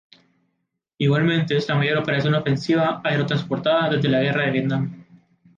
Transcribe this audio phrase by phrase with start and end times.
[0.97, 5.05] Igualmente es la mayor operación ofensiva aerotransportada desde la guerra de Vietnam.